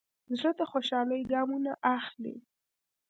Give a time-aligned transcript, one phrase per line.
[0.37, 2.35] زړه د خوشحالۍ ګامونه اخلي.